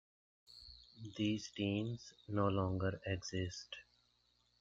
[1.15, 3.75] These teams no longer exist.